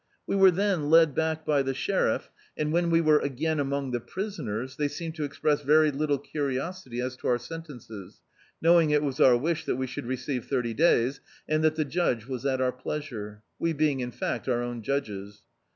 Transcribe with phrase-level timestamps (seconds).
[0.25, 3.99] We were then led back by the sheriff, and when we were again among the
[3.99, 8.19] prisoners, they seemed to express very little curiosity as to our sentences,
[8.63, 12.25] knowing it was our wish that we should receive thirty days, and that the judge
[12.25, 15.43] was at our pleasure— we being In fact our own judges.